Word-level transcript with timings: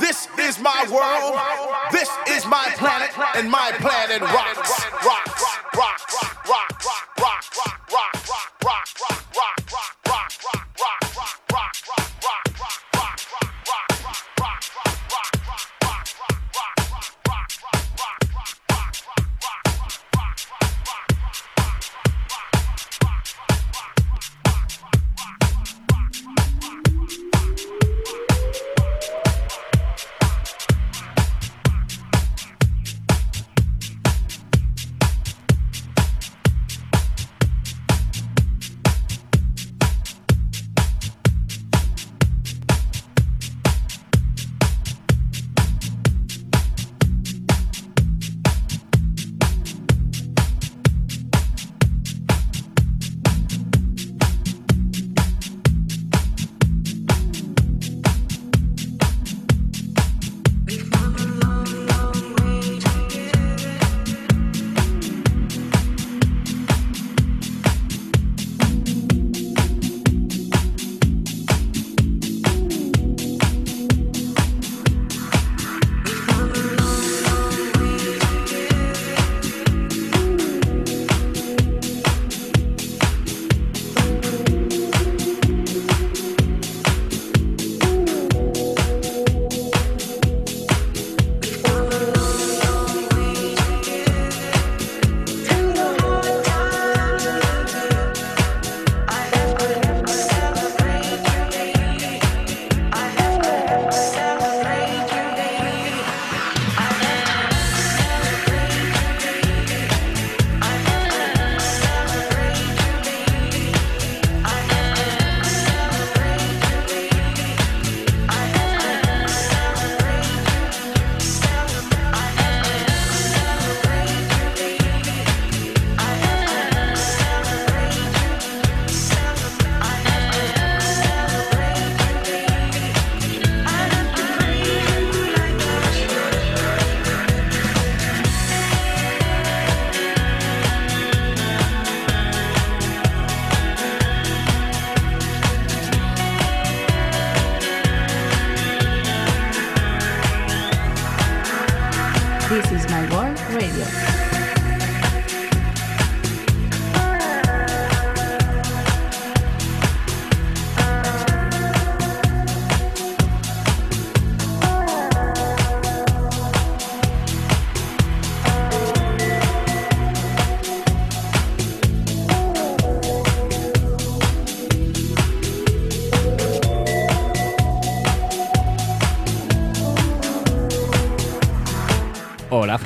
This 0.00 0.28
is 0.38 0.60
my 0.60 0.86
world. 0.90 1.38
This 1.92 2.08
is 2.28 2.46
my 2.46 2.70
planet, 2.76 3.10
and 3.36 3.50
my 3.50 3.72
planet 3.78 4.20
rocks. 4.22 4.84
Rocks. 5.04 5.42
Rock. 5.42 5.74
Rock. 5.74 6.12
Rock. 6.12 6.48
Rock. 6.48 7.18
Rock. 7.18 7.44
Rock. 7.58 7.84
Rock. 7.92 8.58
Rock. 8.64 8.88
Rock. 9.10 9.36
Rock. 9.36 9.67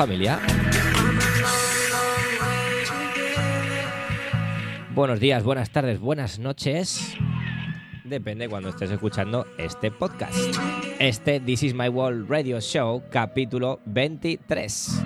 Familia. 0.06 0.40
Buenos 4.96 5.20
días, 5.20 5.44
buenas 5.44 5.70
tardes, 5.70 6.00
buenas 6.00 6.40
noches. 6.40 7.14
Depende 8.02 8.48
cuando 8.48 8.70
estés 8.70 8.90
escuchando 8.90 9.46
este 9.58 9.92
podcast. 9.92 10.36
Este 10.98 11.38
This 11.38 11.62
Is 11.62 11.74
My 11.74 11.88
World 11.88 12.28
Radio 12.28 12.60
Show, 12.60 13.04
capítulo 13.12 13.78
23. 13.84 15.04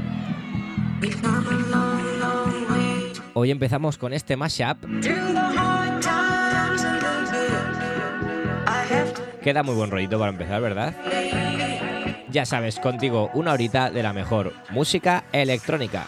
Hoy 3.34 3.50
empezamos 3.50 3.98
con 3.98 4.14
este 4.14 4.34
mashup. 4.34 4.78
Queda 9.42 9.62
muy 9.62 9.74
buen 9.74 9.90
rollito 9.90 10.18
para 10.18 10.30
empezar, 10.30 10.62
¿verdad? 10.62 10.94
Ya 12.36 12.44
sabes, 12.44 12.78
contigo 12.78 13.30
una 13.32 13.54
horita 13.54 13.90
de 13.90 14.02
la 14.02 14.12
mejor 14.12 14.52
música 14.68 15.24
electrónica. 15.32 16.06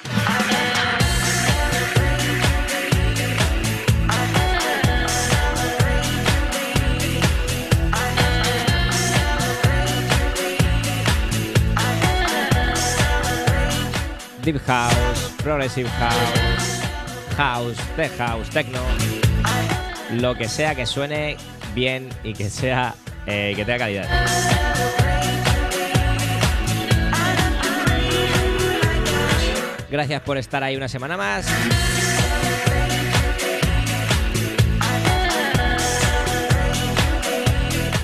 Deep 14.42 14.60
House, 14.66 15.34
Progressive 15.42 15.88
House, 15.88 16.82
House, 17.38 17.78
Tech 17.96 18.14
House, 18.18 18.50
Techno, 18.50 18.82
lo 20.10 20.34
que 20.34 20.46
sea 20.46 20.74
que 20.74 20.84
suene 20.84 21.38
bien 21.74 22.10
y 22.22 22.34
que 22.34 22.50
sea 22.50 22.94
eh, 23.24 23.54
que 23.56 23.64
tenga 23.64 23.78
calidad. 23.78 24.67
Gracias 29.90 30.20
por 30.22 30.36
estar 30.36 30.62
ahí 30.62 30.76
una 30.76 30.88
semana 30.88 31.16
más. 31.16 31.46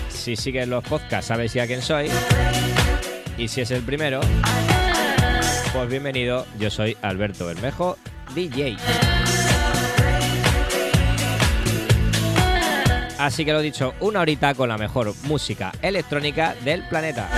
Si 0.08 0.36
sigues 0.36 0.66
los 0.66 0.82
podcasts, 0.82 1.26
sabes 1.26 1.52
ya 1.52 1.66
quién 1.66 1.82
soy. 1.82 2.08
Y 3.36 3.48
si 3.48 3.60
es 3.60 3.70
el 3.70 3.82
primero, 3.82 4.20
pues 5.74 5.88
bienvenido. 5.90 6.46
Yo 6.58 6.70
soy 6.70 6.96
Alberto 7.02 7.44
Bermejo, 7.46 7.98
DJ. 8.34 8.76
Así 13.18 13.44
que 13.44 13.52
lo 13.52 13.60
dicho, 13.60 13.94
una 14.00 14.20
horita 14.20 14.54
con 14.54 14.68
la 14.68 14.78
mejor 14.78 15.14
música 15.24 15.72
electrónica 15.82 16.54
del 16.64 16.86
planeta. 16.88 17.28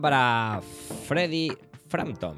Para 0.00 0.60
Freddy 1.06 1.52
Frampton. 1.88 2.36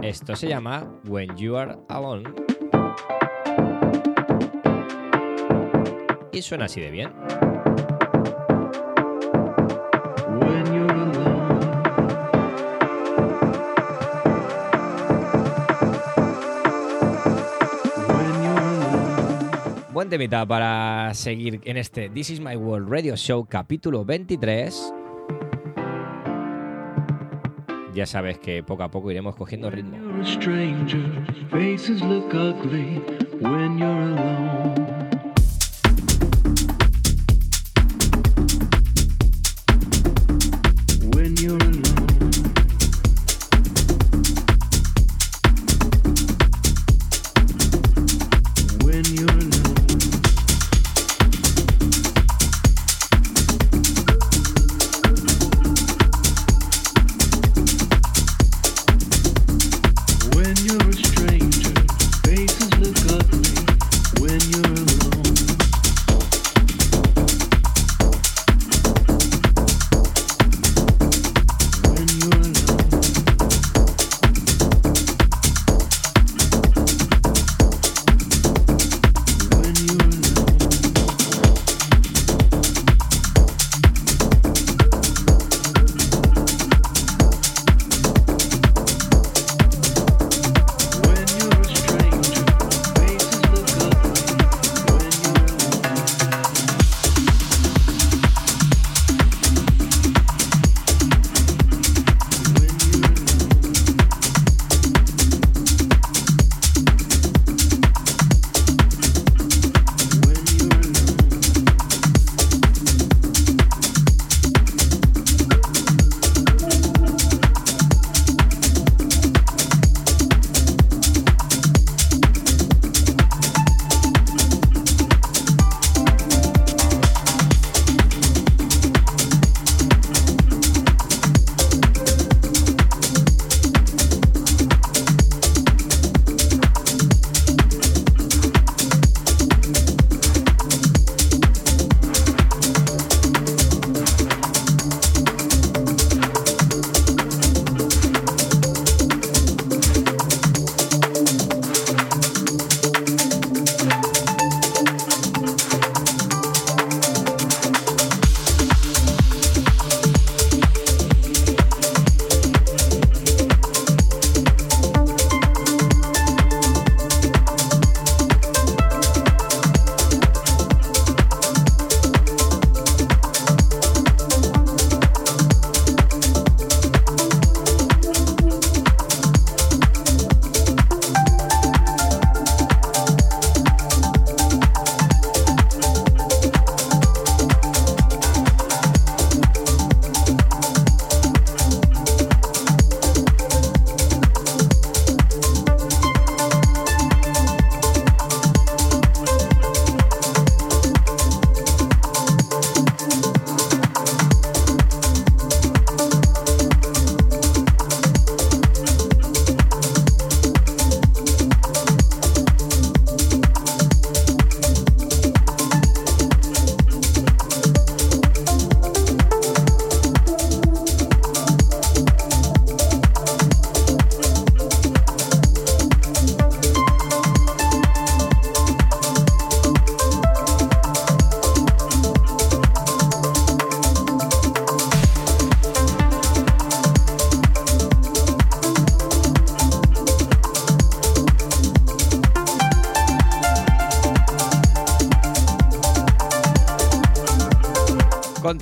Esto 0.00 0.36
se 0.36 0.48
llama 0.48 0.86
When 1.08 1.36
You 1.36 1.56
Are 1.56 1.76
Alone. 1.88 2.32
Y 6.32 6.42
suena 6.42 6.66
así 6.66 6.80
de 6.80 6.90
bien. 6.90 7.12
Temita 20.12 20.44
para 20.44 21.14
seguir 21.14 21.62
en 21.64 21.78
este 21.78 22.10
This 22.10 22.28
is 22.28 22.38
My 22.38 22.54
World 22.54 22.90
Radio 22.90 23.16
Show 23.16 23.46
capítulo 23.46 24.04
23. 24.04 24.92
Ya 27.94 28.04
sabes 28.04 28.38
que 28.38 28.62
poco 28.62 28.82
a 28.82 28.90
poco 28.90 29.10
iremos 29.10 29.34
cogiendo 29.36 29.70
ritmo. 29.70 29.96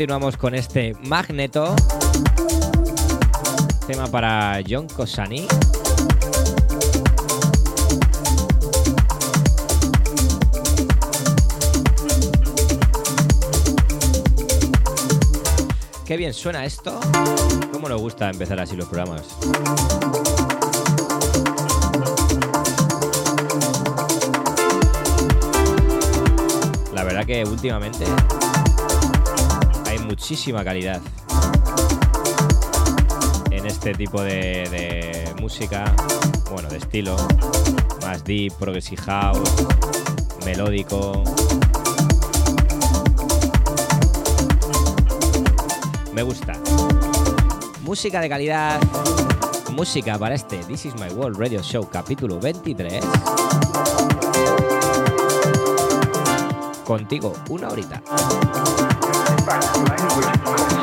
Continuamos 0.00 0.38
con 0.38 0.54
este 0.54 0.94
Magneto. 1.02 1.76
Tema 3.86 4.06
para 4.06 4.58
John 4.66 4.88
Cosani. 4.88 5.46
Qué 16.06 16.16
bien 16.16 16.32
suena 16.32 16.64
esto. 16.64 16.98
¿Cómo 17.70 17.86
nos 17.86 18.00
gusta 18.00 18.30
empezar 18.30 18.58
así 18.58 18.76
los 18.76 18.88
programas? 18.88 19.36
La 26.94 27.04
verdad 27.04 27.26
que 27.26 27.44
últimamente 27.44 28.06
muchísima 30.10 30.64
calidad 30.64 31.00
en 33.52 33.64
este 33.64 33.94
tipo 33.94 34.20
de, 34.20 35.32
música, 35.40 35.84
bueno, 36.50 36.68
de 36.68 36.78
estilo, 36.78 37.16
más 38.02 38.24
deep, 38.24 38.52
progressive 38.54 39.00
melódico. 40.44 41.22
Me 46.12 46.22
gusta. 46.24 46.54
Música 47.82 48.20
de 48.20 48.28
calidad. 48.28 48.80
Música 49.70 50.18
para 50.18 50.34
este 50.34 50.58
This 50.64 50.86
Is 50.86 50.94
My 50.96 51.14
World 51.14 51.38
Radio 51.38 51.62
Show 51.62 51.88
capítulo 51.88 52.40
23. 52.40 53.04
Contigo, 56.84 57.32
una 57.48 57.68
horita. 57.68 58.02
Este 59.58 60.79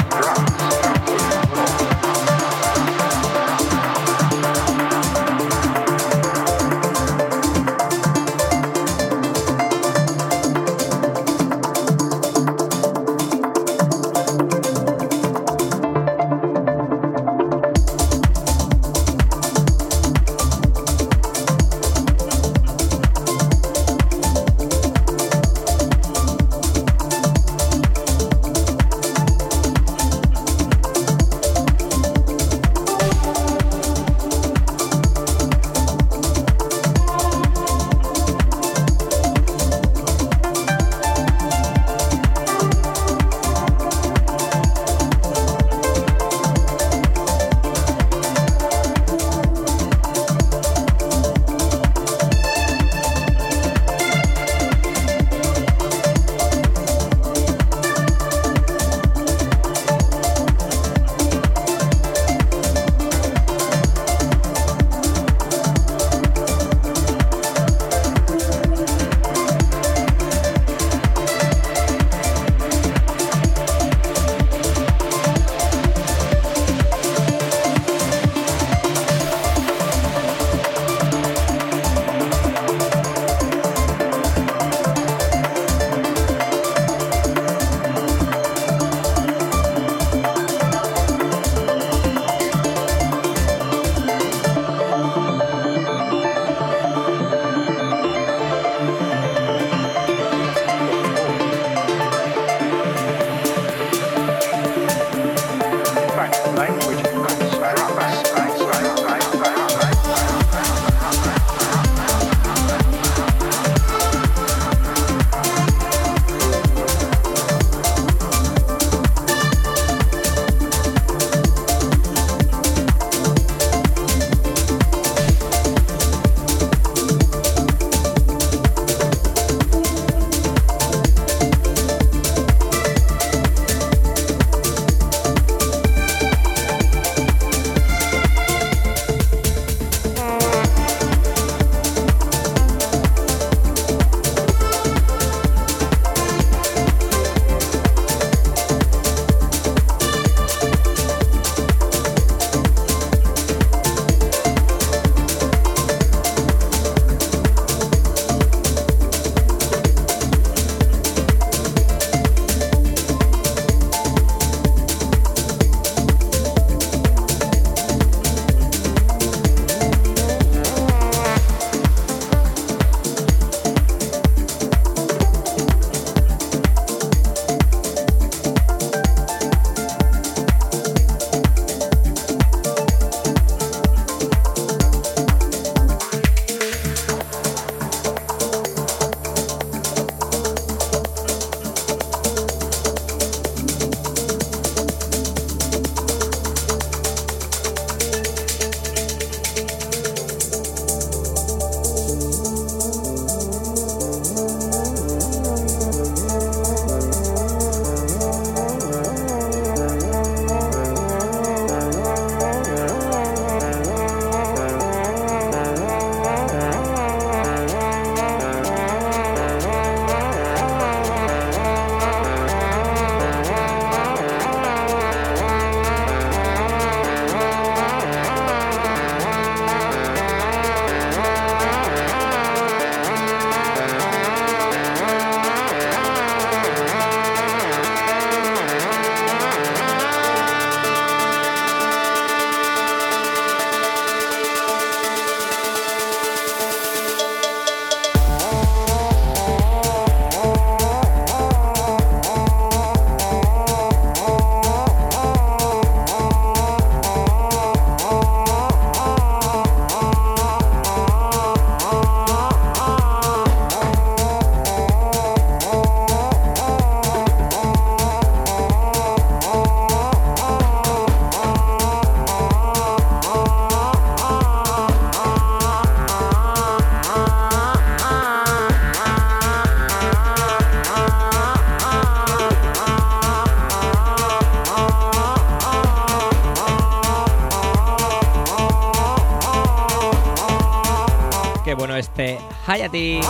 Hayati 292.77 293.21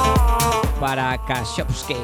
para 0.78 1.16
Kashopsky. 1.24 1.96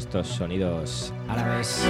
Estos 0.00 0.28
sonidos 0.28 1.12
árabes. 1.28 1.84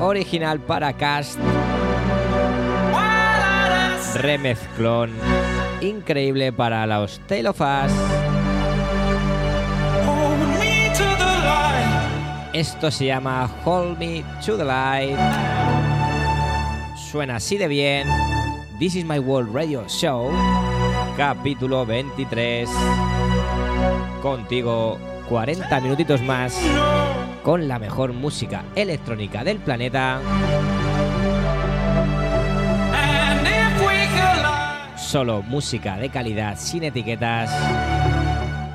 Original 0.00 0.58
para 0.58 0.92
cast. 0.92 1.38
Remezclón. 4.16 5.12
Increíble 5.80 6.52
para 6.52 6.84
los 6.88 7.20
Tale 7.28 7.48
of 7.48 7.60
Us. 7.60 7.92
Esto 12.52 12.90
se 12.90 13.06
llama 13.06 13.48
Hold 13.64 13.98
Me 13.98 14.24
to 14.44 14.56
the 14.56 14.64
Light. 14.64 15.16
Suena 16.96 17.36
así 17.36 17.58
de 17.58 17.68
bien. 17.68 18.08
This 18.80 18.96
is 18.96 19.04
my 19.04 19.20
World 19.20 19.54
Radio 19.54 19.86
Show. 19.88 20.32
Capítulo 21.16 21.86
23. 21.86 22.68
Contigo 24.22 24.98
40 25.28 25.80
minutitos 25.80 26.22
más 26.22 26.58
con 27.42 27.68
la 27.68 27.78
mejor 27.78 28.12
música 28.12 28.64
electrónica 28.74 29.44
del 29.44 29.58
planeta. 29.58 30.20
Solo 34.96 35.42
música 35.42 35.96
de 35.96 36.08
calidad 36.08 36.56
sin 36.58 36.84
etiquetas 36.84 37.50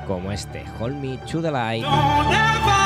como 0.06 0.32
este 0.32 0.64
Hold 0.78 0.96
Me 0.96 1.18
to 1.18 1.42
the. 1.42 2.79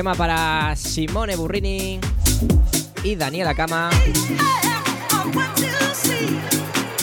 Tema 0.00 0.14
para 0.14 0.74
Simone 0.76 1.36
Burrini 1.36 2.00
y 3.04 3.16
Daniela 3.16 3.54
Cama. 3.54 3.90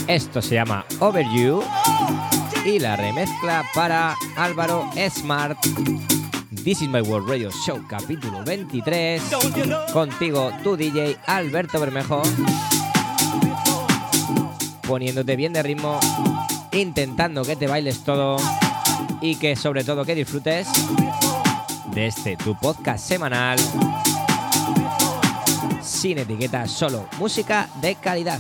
Esto 0.08 0.42
se 0.42 0.56
llama 0.56 0.84
Over 1.00 1.24
You 1.30 1.62
y 2.66 2.80
la 2.80 2.96
remezcla 2.96 3.64
para 3.76 4.16
Álvaro 4.36 4.90
Smart. 5.12 5.60
This 6.64 6.82
is 6.82 6.90
my 6.90 7.02
World 7.02 7.30
Radio 7.30 7.52
Show, 7.68 7.86
capítulo 7.88 8.44
23. 8.44 9.22
Contigo, 9.94 10.52
tu 10.64 10.76
DJ 10.76 11.18
Alberto 11.28 11.80
Bermejo. 11.80 12.24
Poniéndote 14.88 15.36
bien 15.36 15.54
de 15.54 15.62
ritmo, 15.62 16.00
intentando 16.72 17.44
que 17.44 17.56
te 17.56 17.68
bailes 17.68 18.04
todo 18.04 18.38
y 19.22 19.36
que 19.36 19.56
sobre 19.56 19.84
todo 19.84 20.04
que 20.04 20.16
disfrutes 20.16 20.68
de 21.98 22.06
este 22.06 22.38
tu 22.38 22.54
podcast 22.54 23.04
semanal 23.04 23.58
sin 25.82 26.20
etiquetas, 26.20 26.70
solo 26.70 27.08
música 27.18 27.68
de 27.82 27.96
calidad. 27.96 28.40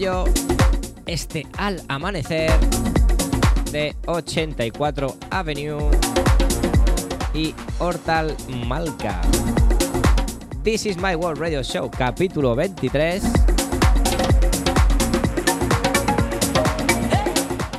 Rollo 0.00 0.24
este 1.04 1.46
al 1.58 1.82
amanecer 1.88 2.50
de 3.70 3.94
84 4.06 5.16
Avenue 5.30 5.90
y 7.34 7.54
Hortal 7.78 8.34
Malca. 8.66 9.20
This 10.62 10.86
is 10.86 10.96
my 10.96 11.14
World 11.14 11.38
Radio 11.38 11.62
Show, 11.62 11.90
capítulo 11.90 12.54
23. 12.54 13.22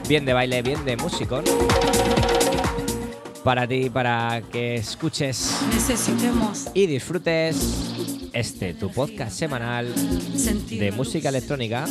Bien 0.07 0.25
de 0.25 0.33
baile, 0.33 0.61
bien 0.61 0.85
de 0.85 0.97
músico. 0.97 1.41
Para 3.43 3.67
ti, 3.67 3.89
para 3.89 4.43
que 4.51 4.75
escuches 4.75 5.59
y 6.75 6.85
disfrutes 6.85 7.90
este 8.33 8.73
tu 8.73 8.89
podcast 8.91 9.31
semanal 9.37 9.93
de 10.69 10.91
música 10.91 11.29
electrónica. 11.29 11.85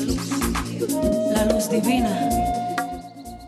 La 1.34 1.45
luz 1.47 1.70
divina 1.70 2.28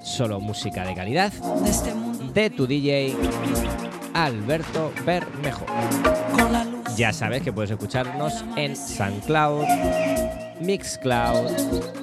Solo 0.03 0.41
música 0.41 0.85
de 0.85 0.95
calidad 0.95 1.33
de 1.33 1.71
este 1.71 1.93
tu 2.51 2.67
DJ 2.67 3.15
Alberto 4.15 4.93
Bermejo. 5.07 5.65
Ya 6.97 7.13
sabes 7.13 7.43
que 7.43 7.53
puedes 7.53 7.71
escucharnos 7.71 8.45
en 8.57 8.77
SoundCloud, 8.77 9.65
Mixcloud 10.61 11.51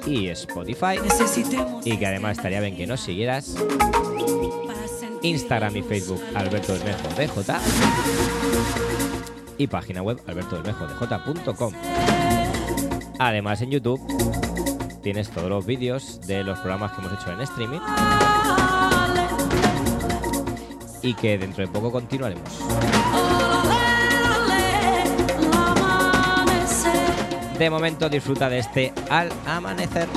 y 0.07 0.29
Spotify. 0.29 0.97
Y 1.85 1.97
que 1.97 2.07
además 2.07 2.37
estaría 2.37 2.61
bien 2.61 2.75
que 2.75 2.87
nos 2.87 3.01
siguieras 3.01 3.55
Instagram 5.21 5.75
y 5.75 5.83
Facebook 5.83 6.21
Alberto 6.33 6.73
Bermejo 6.73 7.09
DJ 7.17 7.59
y 9.59 9.67
página 9.67 10.01
web 10.01 10.19
albertobermejodj.com. 10.25 11.73
Además 13.19 13.61
en 13.61 13.69
YouTube 13.69 14.01
tienes 15.03 15.29
todos 15.29 15.49
los 15.49 15.65
vídeos 15.65 16.21
de 16.25 16.43
los 16.43 16.57
programas 16.59 16.93
que 16.93 17.01
hemos 17.01 17.13
hecho 17.13 17.31
en 17.31 17.41
streaming 17.41 17.79
y 21.03 21.13
que 21.13 21.37
dentro 21.37 21.65
de 21.65 21.71
poco 21.71 21.91
continuaremos. 21.91 22.59
De 27.57 27.69
momento 27.69 28.07
disfruta 28.07 28.49
de 28.49 28.59
este 28.59 28.93
al 29.09 29.29
amanecer. 29.45 30.07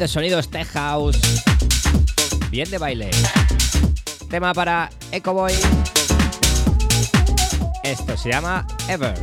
De 0.00 0.08
sonidos 0.08 0.48
tech 0.48 0.66
house. 0.72 1.20
Bien 2.50 2.68
de 2.70 2.78
baile. 2.78 3.10
Tema 4.30 4.54
para 4.54 4.88
Echo 5.12 5.34
Boy. 5.34 5.52
Esto 7.84 8.16
se 8.16 8.30
llama 8.30 8.66
Ever. 8.88 9.14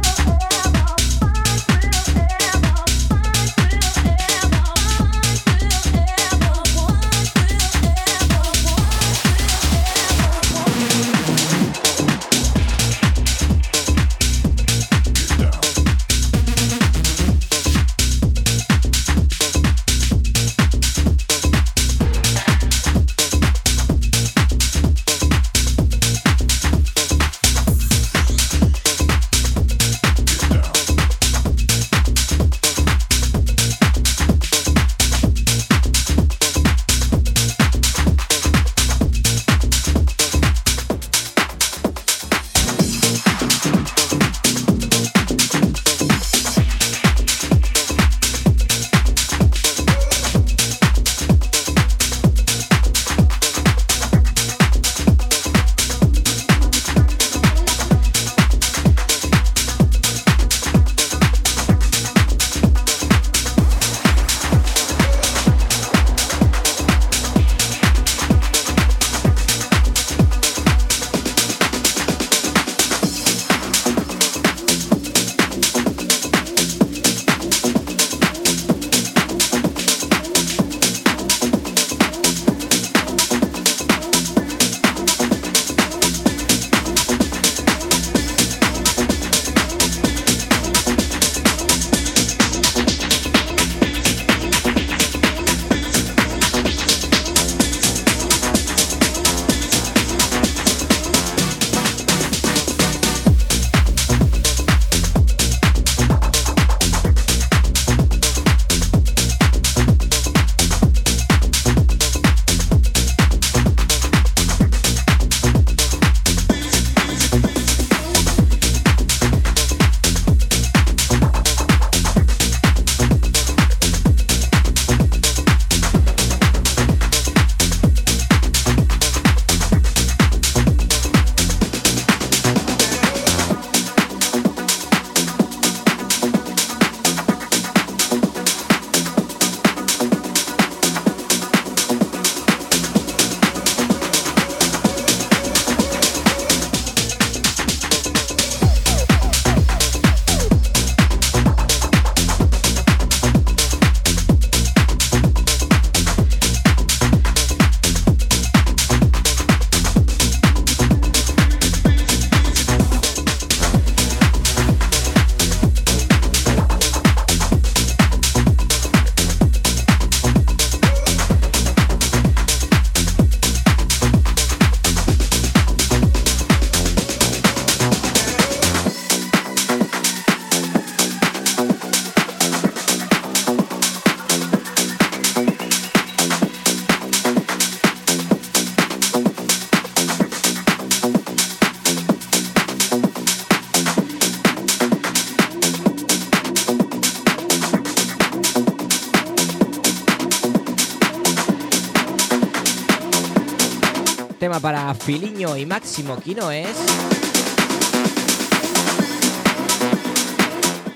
Filiño 205.08 205.56
y 205.56 205.66
Máximo 205.66 206.20
Quinoes. 206.20 206.68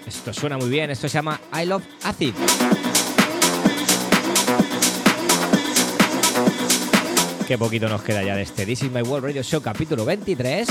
Esto 0.05 0.33
suena 0.33 0.57
muy 0.57 0.69
bien, 0.69 0.89
esto 0.89 1.07
se 1.07 1.13
llama 1.13 1.39
I 1.53 1.65
Love 1.65 1.85
Acid. 2.03 2.33
Qué 7.47 7.57
poquito 7.57 7.87
nos 7.87 8.01
queda 8.01 8.21
ya 8.21 8.35
de 8.35 8.41
este 8.41 8.65
This 8.65 8.83
is 8.83 8.91
My 8.91 9.01
World 9.01 9.27
Radio 9.27 9.43
Show 9.43 9.61
capítulo 9.61 10.03
23. 10.03 10.67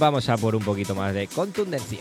Vamos 0.00 0.28
a 0.28 0.36
por 0.36 0.56
un 0.56 0.64
poquito 0.64 0.96
más 0.96 1.14
de 1.14 1.28
contundencia. 1.28 2.00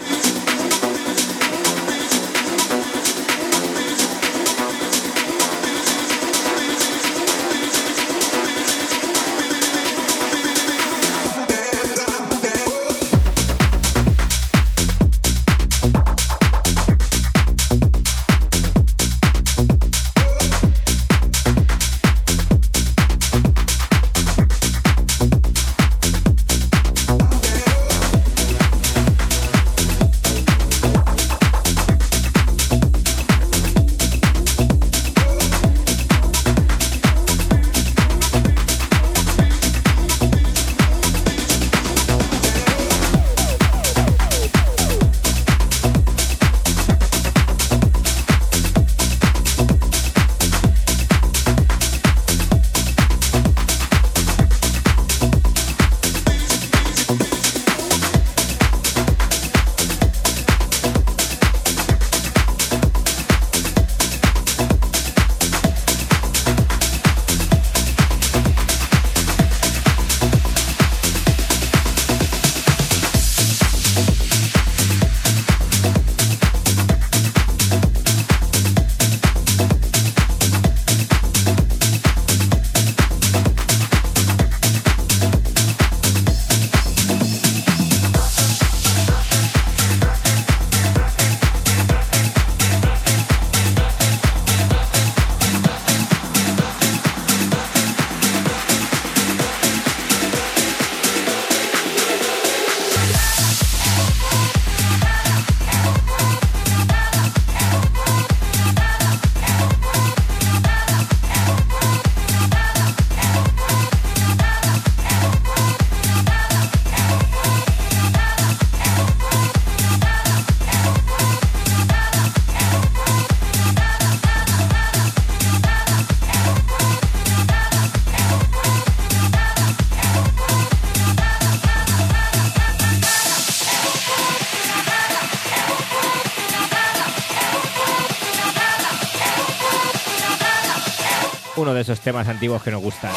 Temas 142.02 142.28
antiguos 142.28 142.62
que 142.64 142.72
nos 142.72 142.82
gustan. 142.82 143.12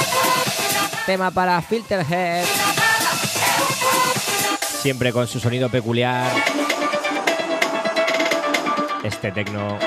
Tema 1.06 1.30
para 1.30 1.60
Filterhead. 1.62 2.44
Siempre 4.60 5.12
con 5.12 5.26
su 5.26 5.40
sonido 5.40 5.68
peculiar. 5.68 6.30
Este 9.02 9.32
tecno. 9.32 9.78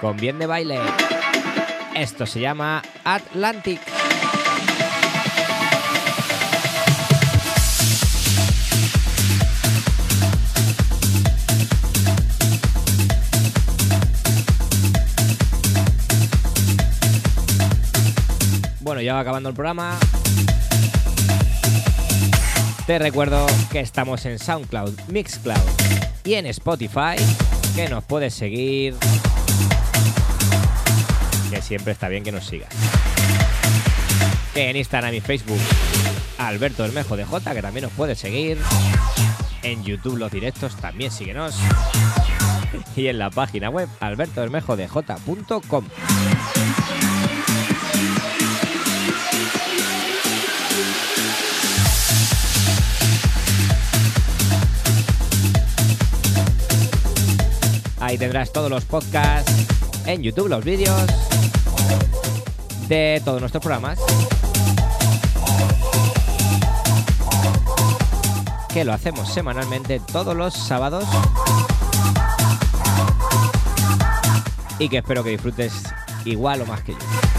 Con 0.00 0.16
bien 0.16 0.38
de 0.38 0.46
baile. 0.46 0.78
Esto 1.94 2.26
se 2.26 2.40
llama 2.40 2.82
Atlantic. 3.04 3.91
Ya 19.02 19.14
va 19.14 19.20
acabando 19.20 19.48
el 19.48 19.54
programa. 19.54 19.98
Te 22.86 22.98
recuerdo 22.98 23.46
que 23.70 23.80
estamos 23.80 24.24
en 24.26 24.38
SoundCloud, 24.38 24.98
Mixcloud 25.08 25.56
y 26.24 26.34
en 26.34 26.46
Spotify, 26.46 27.16
que 27.74 27.88
nos 27.88 28.04
puedes 28.04 28.34
seguir. 28.34 28.94
Que 31.50 31.62
siempre 31.62 31.92
está 31.92 32.08
bien 32.08 32.24
que 32.24 32.32
nos 32.32 32.46
sigas. 32.46 32.70
Que 34.54 34.70
en 34.70 34.76
Instagram 34.76 35.14
y 35.14 35.20
Facebook, 35.20 35.60
Alberto 36.38 36.84
Hermejo 36.84 37.16
de 37.16 37.24
J, 37.24 37.54
que 37.54 37.62
también 37.62 37.84
nos 37.84 37.92
puedes 37.92 38.18
seguir. 38.18 38.58
En 39.62 39.84
YouTube 39.84 40.16
los 40.16 40.32
directos 40.32 40.76
también 40.76 41.10
síguenos. 41.12 41.56
Y 42.96 43.06
en 43.06 43.18
la 43.18 43.30
página 43.30 43.70
web 43.70 43.88
albertohermejodej.com. 44.00 45.84
Ahí 58.02 58.18
tendrás 58.18 58.52
todos 58.52 58.68
los 58.68 58.84
podcasts, 58.84 59.52
en 60.06 60.24
YouTube 60.24 60.48
los 60.48 60.64
vídeos 60.64 61.06
de 62.88 63.22
todos 63.24 63.38
nuestros 63.38 63.62
programas. 63.62 63.96
Que 68.74 68.84
lo 68.84 68.92
hacemos 68.92 69.32
semanalmente 69.32 70.00
todos 70.00 70.34
los 70.34 70.52
sábados. 70.52 71.04
Y 74.80 74.88
que 74.88 74.98
espero 74.98 75.22
que 75.22 75.30
disfrutes 75.30 75.72
igual 76.24 76.62
o 76.62 76.66
más 76.66 76.82
que 76.82 76.94
yo. 76.94 77.31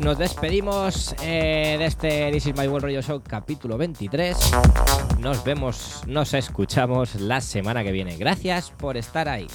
Nos 0.00 0.18
despedimos 0.18 1.14
eh, 1.22 1.76
de 1.78 1.84
este 1.86 2.30
This 2.30 2.46
is 2.46 2.56
My 2.56 2.68
World 2.68 3.00
Show 3.02 3.22
capítulo 3.26 3.76
23. 3.76 4.36
Nos 5.18 5.42
vemos, 5.42 6.02
nos 6.06 6.34
escuchamos 6.34 7.16
la 7.16 7.40
semana 7.40 7.82
que 7.82 7.90
viene. 7.90 8.16
Gracias 8.16 8.70
por 8.70 8.96
estar 8.96 9.28
ahí. 9.28 9.46